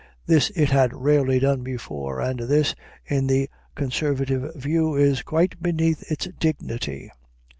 This 0.25 0.49
it 0.55 0.71
had 0.71 0.95
rarely 0.95 1.37
done 1.37 1.61
before, 1.61 2.21
and 2.21 2.39
this, 2.39 2.73
in 3.05 3.27
the 3.27 3.47
conservative 3.75 4.55
view, 4.55 4.95
is 4.95 5.21
quite 5.21 5.61
beneath 5.61 6.11
its 6.11 6.27
dignity. 6.39 7.11